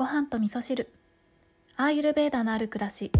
[0.00, 0.88] ご飯と味噌汁。
[1.76, 3.12] アーユルベーダのある暮らし。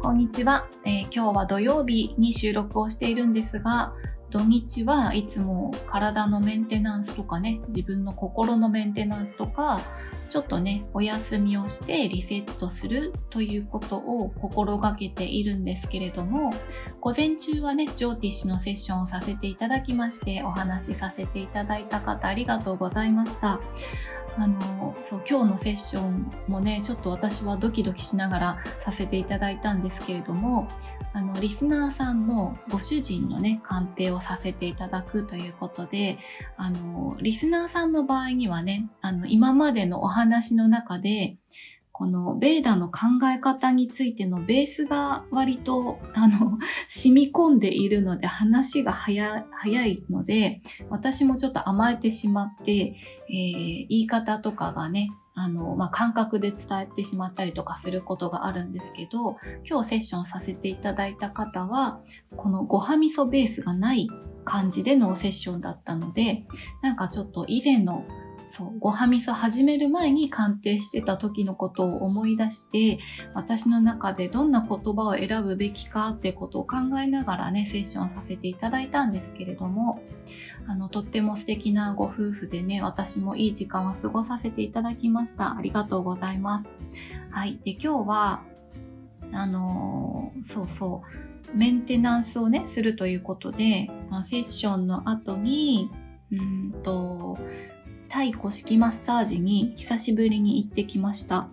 [0.00, 3.92] こんにちは、えー、今日は土曜日に収録をしているんですが
[4.32, 9.82] 土日はいつも体のメンテナンスとかね自分の心のメンテナンスとか
[10.30, 16.54] ちょっとねお休みをしてリセットするということを心がけているんですけれども
[17.02, 23.60] 午前中はねジョーティッシュのセッションをさせていただきましてお話しさせていただいた方ありがとうございました。
[24.38, 30.68] あのそう今日のセッションもねちょっと私はドキドキしながらさせていただいたんですけれども
[31.12, 36.18] あのリスナーさんのご主人のね鑑定をさせていただくということで
[36.56, 41.36] あのリスナーさんの場合にはねあの今までのお話の中で
[41.92, 43.00] このベーダの考
[43.32, 46.58] え方についてのベースが割とあの
[46.88, 49.44] 染み込んでいるので話が早
[49.86, 59.36] いので私もちょっと甘えてしまって、えー、言い方とかがねあの、まあ、感覚で伝えてしまったりとかすることがあるんですけど
[59.68, 62.00] 今日セッションさせていただいた方は
[62.36, 64.08] このごはみそベースがない
[64.44, 66.44] 感じでのセッションだったので
[66.82, 68.04] なんかちょっと以前の
[68.54, 72.98] そう、ごはみそ始める前に鑑定してた時のことを思い出して、
[73.32, 80.02] 私の中でどんな言葉を選ぶべきかってことを考えながらね、セッションさせていただいたんですけれども、
[80.68, 85.56] あの、とっても素敵なご夫婦でね、私もいい時間を過ごさせていただきました。
[85.56, 86.76] ありがとうございます。
[87.30, 87.58] はい。
[87.64, 88.42] で、今日は、
[89.32, 91.02] あのー、そうそ
[91.54, 95.90] う、メンテナンスをね、するということで、そのセッションの後に、
[96.30, 97.38] うんと、
[98.12, 101.48] タイ古式マッサージに久しぶりに行ってきました。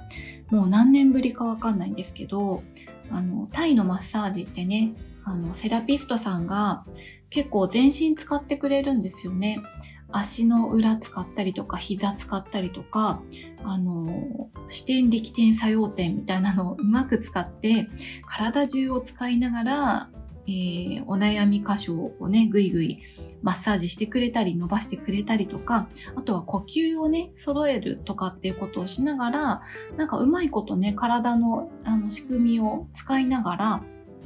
[0.50, 2.64] もう何年ぶりかわかんないんですけど、
[3.10, 4.92] あの、タイのマッサージってね、
[5.24, 6.84] あの、セラピストさんが
[7.30, 9.64] 結構全身使ってくれるんですよね。
[10.12, 13.22] 足の裏使ったりとか膝使ったりとか
[13.64, 17.88] あの視点力点作用点みたいなのをうまく使って
[18.28, 20.10] 体中を使いながら
[20.50, 23.00] えー、お悩み箇所をね、ぐいぐい
[23.44, 29.62] マッサージしてくれたり、伸ばしてくれたりとか、あとは呼吸をね、揃えるとかっていうことをしながら、
[29.96, 33.84] なんかうまいことね、体のあの仕組みを使いながら、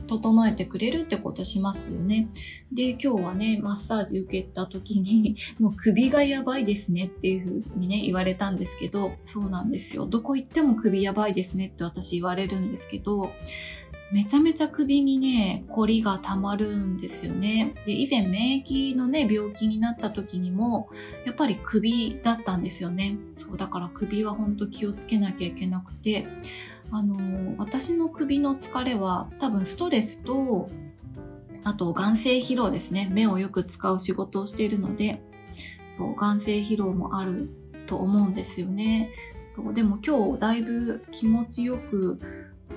[0.07, 2.29] 整えてくれるってことしますよね。
[2.71, 10.05] で、今日はね、マッサージ受けた時に、 もう首がやばいですねっていう風にね、言われたんですけど、そうなんですよ。
[10.05, 13.31] どこ行っても首やばいですねって私言われるんですけど、
[14.13, 17.73] めちゃめちゃ首にね、凝りがたまるんですよね。
[17.83, 20.87] で、以前免疫のね、病気になった時にも、
[21.25, 23.17] やっぱり首だったんですよね。
[23.33, 26.27] そう、だから首は本当気をつけなきゃいけなくて、
[26.91, 30.69] あの、私の首の疲れは多分ストレスと、
[31.63, 33.09] あと眼性疲労ですね。
[33.11, 35.23] 目をよく使う仕事をしているので、
[35.97, 37.49] そう、眼性疲労もある
[37.87, 39.09] と思うんですよね。
[39.49, 42.19] そう、でも今日だいぶ気持ちよく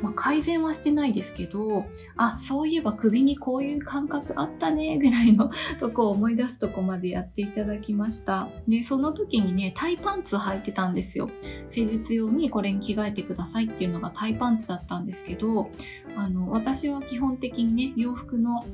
[0.03, 1.87] まあ、改善はしてないですけど、
[2.17, 8.49] あ、そういえば首にこういう感覚あったね、 ぐらいの とこを思い出すとこまでやっていただきました。
[8.67, 11.31] で、その時にね、タイパンツ履いてたんですよ。
[11.69, 15.71] 施術用にこれに着替えてくださいっていうのがタイパンツだったんですけど、
[16.17, 18.65] あの、私は基本的にね、洋服の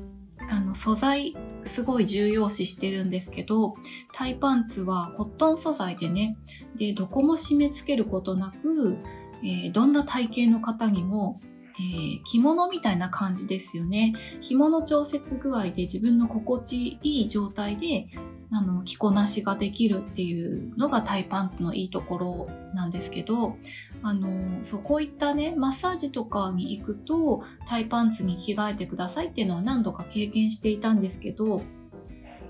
[0.49, 1.35] あの素材
[1.65, 3.75] すごい重要視してるんですけど
[4.11, 6.37] タイパンツはコットン素材でね
[6.75, 8.97] でどこも締め付けることなく
[9.43, 11.41] えー、どんな体型の方にも、
[11.79, 14.13] えー、着物みたいな感じですよね。
[14.41, 18.07] 紐の調節具合で自分の心地いい状態で
[18.51, 23.57] あの着こなしができるっていうのがタイパンツのいいところなんですけど
[24.03, 31.63] あのそうこういったねマッサージとかに行くとタイパンツに着替えてくださいっていうのは何度か経験していたんですけど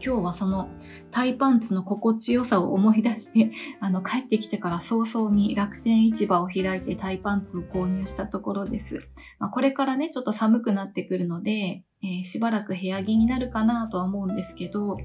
[0.06, 0.70] 今日はその
[1.12, 9.08] タイパンツの心地よさを思い出して、 あの、帰ってきてから早々に楽天市場を開いてタイパンツを購入したところです。
[9.40, 14.98] まあ、これからね、ちょっと寒くなってくるので、えー、しばらく部屋着になるかなとは思うんですけど、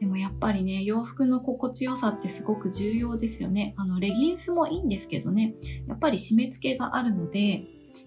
[0.00, 3.74] でもやっぱりね、洋服の心地よさってすごく重要ですよね。
[3.76, 5.56] あの、レギンスもいいんですけどね、
[5.86, 7.66] やっぱり締め付けがあるので、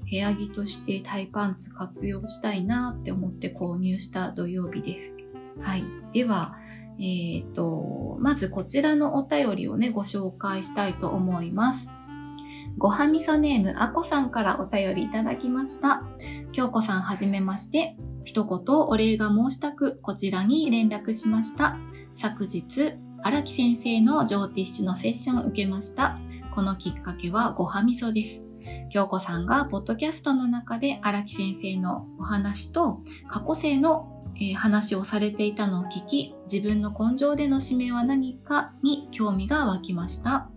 [0.09, 5.20] 部屋着としてタイパンツ活用したいなって思って購入した土曜日です。
[5.59, 5.83] はい。
[6.13, 6.55] では、
[6.99, 11.89] え、ー、と、まずこちらのお便りをね、ご紹介したいと思います。
[12.77, 16.03] ごはみそネームあこさんからお便りいただきました。
[16.51, 17.95] 京子さんはじめまして。
[18.23, 21.77] 一言お礼が申したく、こちらに連絡しました。
[22.15, 22.93] 昨日、
[23.23, 26.17] 荒木先生のジョーティッシュのセッションを受けました。
[26.53, 28.45] このきっかけはごはみそです。
[28.91, 40.49] 京子さんがポッドキャストの中で荒木先生のお話と過去生のえー、話をされていたのを聞き、自分の根性での使命は何かに興味が湧きました。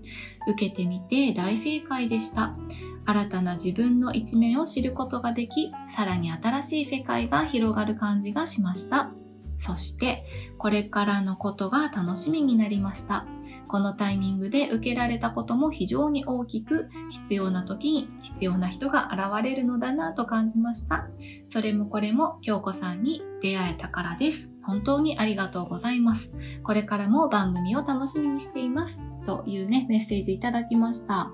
[0.49, 2.57] 受けてみて大正解でした。
[3.05, 9.11] 新たな自分の一面を知ることができ、さらに新しい世界が広がる感じがしました。
[9.59, 10.25] そして、
[10.57, 13.27] これからのことが楽しみになりました。
[13.75, 21.09] このタイミングで受けられたことも非常に大きく、必要な時に必要な人が現れるのだなと感じました。
[21.51, 24.49] それもこれも京子さんに出会えたからです。
[24.63, 26.37] 本当にありがとうございます。
[26.63, 29.03] これからも番組を楽しみにしています。
[29.27, 31.33] というね、メッセージいただきました。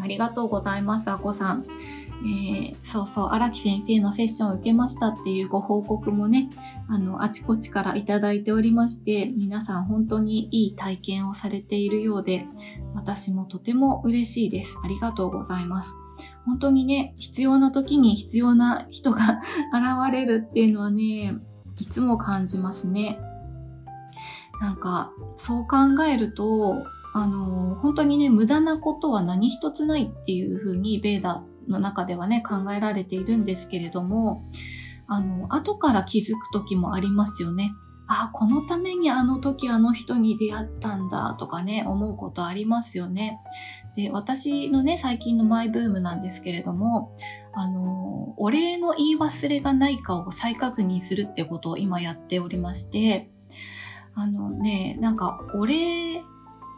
[0.00, 1.66] ありがとうございます、あこさん。
[2.22, 6.50] えー、そうそう、荒木先生のセッションを受けましたっていうご報告もね、
[6.88, 12.46] あの、あちこちからいただいておりまして、皆さん本当にいい体験をされているようで、
[12.94, 14.78] 私もとても嬉しいです。
[14.84, 15.94] ありがとうございます。
[16.44, 19.40] 本当にね、必要な時に必要な人が
[19.72, 21.36] 現れるっていうのはね、
[21.78, 23.18] いつも感じますね。
[24.60, 26.84] なんか、そう考えると、
[27.14, 34.44] あの、本当にね、無駄なことは何一つないっていうふうに、ベーダの中ではね、考えられているんですけれども、
[35.06, 37.72] あの、後から気づく時もありますよね。
[38.12, 43.38] あ、このためにあの時あの人に出会ったんだとかね、思うことありますよね。
[43.96, 47.16] で、私のね、最近のマイブームなんですけれども、
[47.52, 53.30] あの、お礼の言い忘れがないかを再確認するってことを今やっておりまして、
[54.14, 56.22] あのね、なんか、お礼っ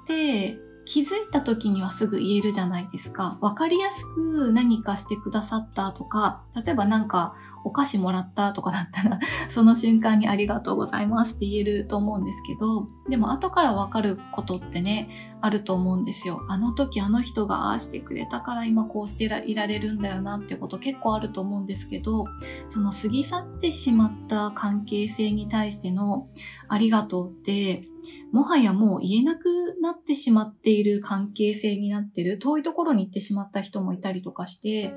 [0.06, 3.38] て気づいた時にはすぐ言えるじゃないですか。
[3.40, 9.18] わかりやすく何かしてくださったとか、例えばなんかお菓子もらったとかだったら、
[9.48, 15.08] その瞬間にありがとうございますって言えると思うんですけど、でも後からわかることってね、
[15.40, 16.44] あると思うんですよ。
[16.48, 22.26] あの時あの人がああしてくれたから今こうしていられるんだよなってこと結構あると思うんですけど、
[22.68, 26.28] その過ぎ去ってしまった関係性に対しての
[26.68, 27.88] ありがとうって、
[28.32, 34.94] もはやもう言えなくなってしまっている関係性になってる、遠いところに行ってしまった人もいたりとかして、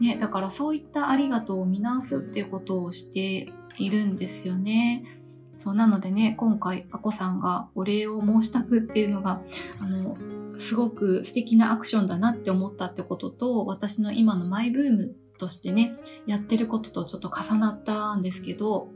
[0.00, 5.04] ね、だからそういったありがとうを見直すっていうことをしているんですよね。
[5.56, 9.42] そうなのでね、今回、あこさんがお礼を申したくっていうのが、
[9.78, 10.16] あの、
[10.58, 15.94] すごく素敵なアクションだなって思ったってことと、私の今のマイブームとしてね、
[16.26, 18.88] やってることとちょっと重なったんですけど、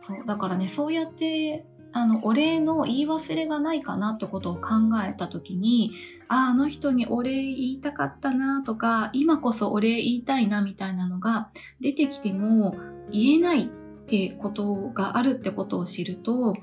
[0.00, 4.70] そう、だからね、そうやってあの、お礼の言い忘れがないかなってことを考
[5.04, 5.92] えた時に、
[6.28, 11.50] ああ、あの人にお礼言いたかったなとか、今こそお礼言いたいなみたいなのが
[11.80, 12.76] 出てきても
[13.10, 13.68] 言えないっ
[14.06, 16.54] てことがあるってことを知ると、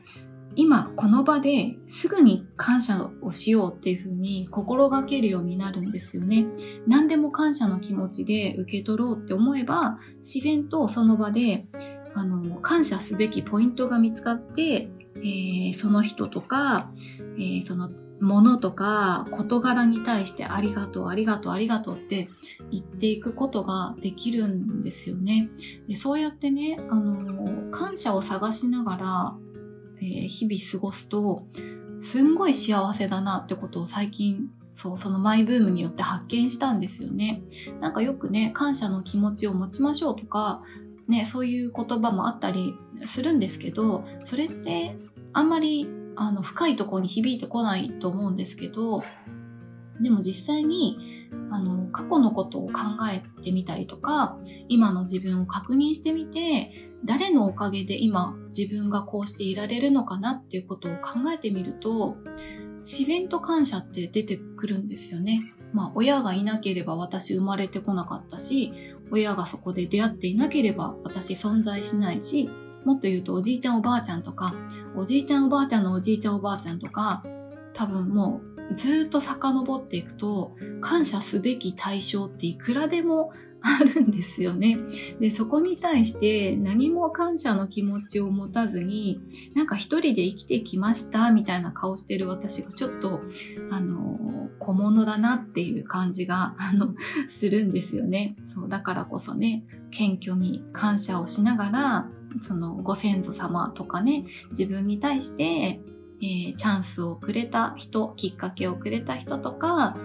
[0.58, 6.48] 今この場ですぐに感謝をしようっていうふうに心がけるようになるんですよね。
[6.88, 11.68] 何でも感謝の気持ちで受け取ろうって思えば自然とその場で
[12.16, 14.90] あの感謝すべきポイントが見つかって
[15.24, 16.92] えー、その人とか、
[17.38, 22.30] えー、そのものとか事柄に対してありがとう、ありがとう、ありがとうって
[22.72, 25.50] 言っていくことができるんですよね。
[25.88, 29.36] でそうやってね、あの感謝を探しながら、
[30.02, 31.46] えー、日々過ごすと、
[32.02, 37.42] すんごい幸せだなってことを最近そう、そのマイブームによって発見したんですよね。
[37.80, 40.62] なんかよくね、感謝の気持ちを持ちましょうとか、
[41.08, 42.76] ね、そういう言葉もあったり
[43.06, 44.96] するんですけど、それって
[45.34, 49.04] あんまりあの深いところに響いてこないと思うんですけど、
[50.02, 52.74] でも実際にあの過去のことを考
[53.12, 54.38] えてみたりとか、
[54.68, 62.18] 今の自分を確認してみて、誰のおかげで今自分がこうしていられるのかなっていうことを考えてみると、
[62.80, 65.54] 自然と感謝って出てくるんですよね。
[65.74, 68.74] まあ親がいなければ私生まれてこなかったし、
[69.12, 72.50] 親がそこで出会っていなければ私存在しないし、
[72.86, 74.54] もっと言うとおじいちゃんおばあちゃんとか、
[74.96, 77.24] おじいちゃんおばあちゃんのおじいちゃんおばあちゃんとか、
[77.74, 83.32] 多分もうずっと遡っていくと、感謝すべき対象っていくらでも
[83.62, 84.78] あるんですよね。
[85.20, 89.20] で、そこに対して何も感謝の気持ちを持たずに、
[89.56, 93.22] なんか一人で生きてきましたみたいな顔してる私がちょっと、
[93.72, 94.20] あの、
[94.68, 96.94] 小物だなっていう感じが、 あの、
[97.30, 98.36] するんですよね。
[98.46, 102.10] そう、だからこそね、謙虚に感謝をしながら、
[102.42, 105.80] そのご先祖様とかね、自分に対して、
[106.20, 109.96] えー、チャンスをくれた人、きっかけをくれた人とか、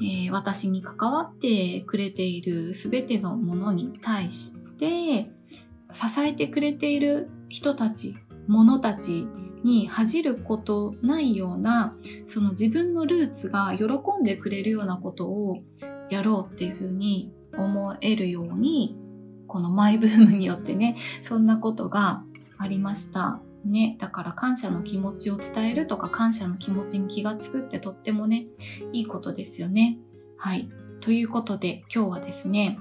[0.00, 5.30] えー、私に関わってくれている全てのものに対して、
[5.92, 9.26] 支えてくれている人たち、物たち
[9.66, 11.96] に恥じることないような、
[12.26, 13.84] その自分のルーツが喜
[14.20, 15.58] んでくれるようなことを
[16.08, 18.96] やろうっていうふうに思えるように、
[19.48, 22.22] このマイブームによってね、そんなことが
[22.56, 23.40] ありました。
[23.64, 28.46] ね、だから感謝の気持ちを伝えるとか感謝の気持ちに気がつくってとってもね、
[28.92, 29.98] いいことですよね。
[30.36, 30.68] はい。
[31.00, 32.78] ということで今日はですね、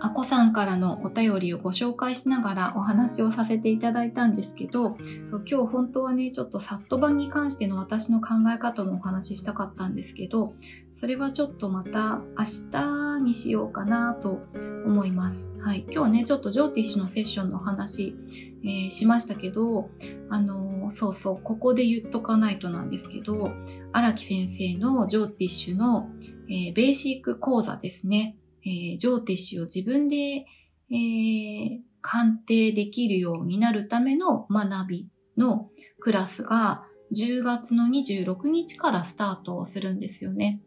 [0.00, 4.96] あこさんからのお便りをご紹介しながらお話をさせていただいたんですけど、
[5.30, 10.54] そう今日本当はね、ちょっとサット版に関しての私の考え方のお話ししたかったんですけど、
[10.94, 14.40] それはちょっとまた明日にしようかなと
[14.84, 15.56] 思います。
[15.60, 15.82] はい。
[15.82, 18.16] 今日はね、ちょっとジョーティッシュのセッションのお話、
[18.64, 19.90] えー、しましたけど、
[20.28, 23.52] あのー、そうそう、ここで言っとかないとなんですけど、
[23.92, 26.10] 荒木先生のジョーティッシュの、
[26.48, 28.36] えー、ベーシック講座ですね。
[28.68, 30.44] えー、ジョーティッシュを自分で、
[30.90, 35.08] えー、鑑定できるようになるための学び
[35.38, 35.70] の
[36.00, 36.84] クラスが
[37.16, 40.60] 10月の26日からスタートをするんですよね。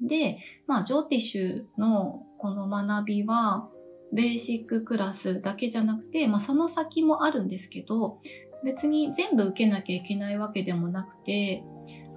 [0.00, 3.68] で、まあ、ジョーティッシュのこの学びは、
[4.12, 8.20] ベーシッククラスだけじゃなくて、まあ、その先もあるんですけど、
[8.64, 11.64] 別に全部受けなきゃいけないわけでもなくて、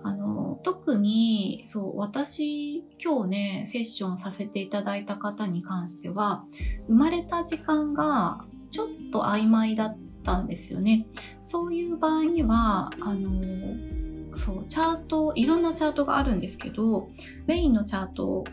[0.03, 6.45] あの、特に、そう、私、今日ね、セッションさせていただいた方に関しては、
[6.87, 11.07] 生まれた時間がちょっと曖昧だったんですよね。
[11.41, 17.09] そういう場合には、あの、そう、チャート、いろんなチャートがあるんですけど、
[17.45, 18.45] メインのチャート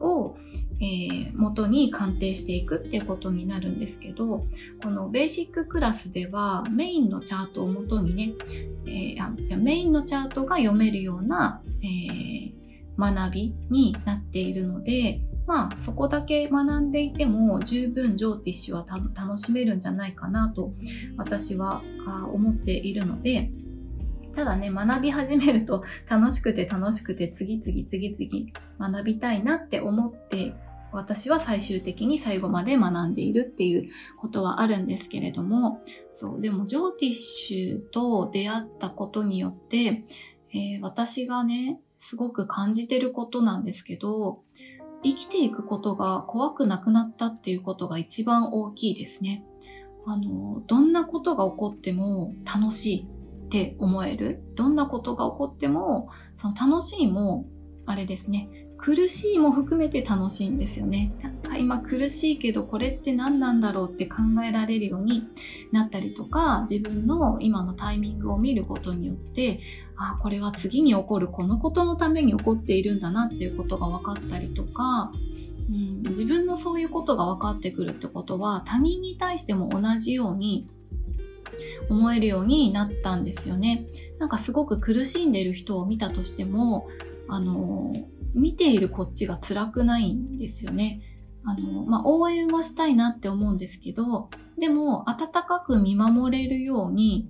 [0.00, 0.36] を、
[0.80, 4.46] えー、元に鑑定していくっていうことになるんですけど、
[4.82, 8.34] このベーシッククラスではメインのチャートを元にね、
[8.86, 12.52] えー、あじゃメインのチャートが読めるような、えー、
[12.96, 20.72] 学びになっているので、まあそこだけ学んでいても十分ジョーティッシュは楽しめるんじゃないかなと
[21.16, 21.82] 私は
[22.32, 23.50] 思っているので、
[24.36, 30.54] ただね、学び始めると楽しくて楽しくて次々次々学びたいなって思って
[30.92, 40.04] 私は最終的に最後まで学んでいるっていうことはあるんですけれども、そう、でもジョーティッシュと出会ったことによって、
[40.52, 44.42] えー、私がね、すごく感じてることなんですけど、
[45.04, 49.44] 生きていくことが怖くなくなったっていうことが一番大きいですね。
[50.06, 53.08] あの、どんなことが起こっても楽しい
[53.46, 54.42] って思える。
[54.54, 57.46] どんなことが起こっても、その楽しいも、
[57.86, 61.12] あれですね、苦しいも含めて楽しいんですよね。
[61.20, 64.16] なんか今苦しいけどこれって何なんだろうって考
[64.46, 65.24] えられるように
[65.72, 69.60] なったりとか自分の今のタイミングを見ることによって
[69.96, 75.12] あこれは次に起こるこのことのために起こっているんだなっていうことが分かったりとか、
[75.68, 80.68] うん、自分のそういうことが分かってくるってことは他人に対しても同じように
[81.90, 83.86] 思えるようになったんですよね。
[84.18, 86.88] なんかすごく苦しんでる人を見たとしても
[87.28, 87.92] あの
[88.34, 91.00] 見ているこっちが辛くないんですよね。
[91.44, 97.28] あの、まあ、応援はしたいなって思うんですけど、でも、温かく見守れるように、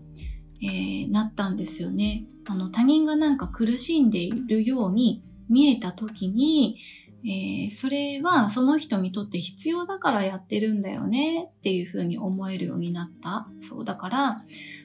[0.62, 2.26] えー、なったんですよね。
[2.46, 6.78] あの、他人がなんか苦しんでいるように見えた時に、
[7.24, 13.48] えー、それはその人にとって必要だからやってるんだよねっていうふうに思えるようになった。
[13.60, 14.44] そうだから、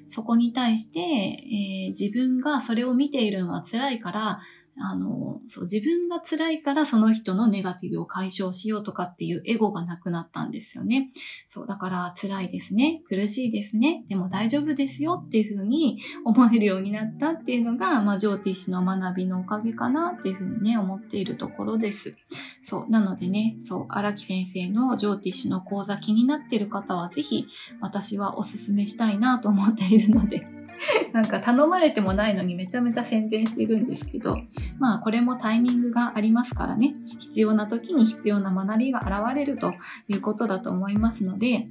[0.09, 4.41] そこに対して、えー、自分がそれを見ているのが辛いから
[4.77, 11.11] あの、そう、自分が辛いからその人のネガティブを解消しようとかっていうエゴがなくなったんですよね。
[11.47, 13.01] そう、だから辛いですね。
[13.07, 14.03] 苦しいですね。
[14.09, 22.15] でも大丈夫ですよっていうふうに思えるようになったっていうのが、まあ、ジョーティッシュの学びのおかげかなっていうふうにね、思っているところです。
[22.63, 27.47] そう、なのでね、そう、荒木先生のジョーティッシュの講座気になっている方はぜひ
[27.79, 30.47] 私はお勧めしたいなと思っているので
[31.13, 34.37] なんか頼まれてもないのにめちゃめちゃ宣伝してるんですけど、
[34.79, 39.73] まあこれもタイミングがありますからね、必要な時に必要な学びが現れると
[40.07, 41.67] いうことだと思いますので、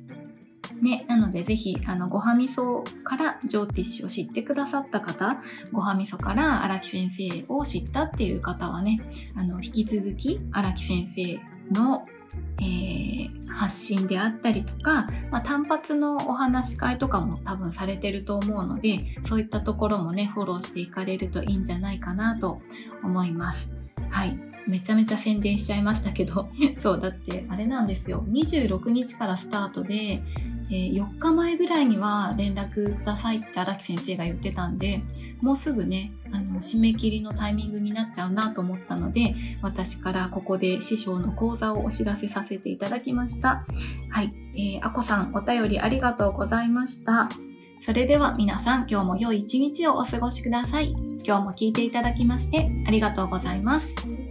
[0.80, 5.42] ね、なのでぜひ、あの、ごはみそからジョーティッシュを知ってくださった方、
[5.72, 9.00] ごはみそから荒木先生を知ったっていう方はね、
[9.34, 11.40] あの、引き続き荒木先生
[11.72, 12.06] の
[12.60, 22.60] えー、発信であったりとか、まあ、単発のお話し会とかも多分されてると思うのでそういったところもねフォローしていかれるといいんじゃないかなと
[23.02, 23.74] 思います。
[24.10, 24.38] はい。
[24.66, 26.48] めちゃめちゃ宣伝しちゃいましたけど。
[26.78, 28.24] そうだってあれなんですよ。
[28.28, 30.22] 26日からスタートで
[30.72, 35.02] えー、4日前ぐらいには連絡くださいって荒木先生が言ってたんで、
[35.42, 43.66] もうすぐね、あの、締め切りのタイミングになっちゃうなと思ったので、私からここで師匠の講座をお知らせさせていただきました。
[44.10, 44.32] はい。
[44.54, 47.28] えー、あこさん、お便りありがとうございました。
[47.84, 50.94] それでは皆さん、今日も良い一日をお過ごしください。
[51.24, 54.21] 今日も聞いていただきましてありがとうございます。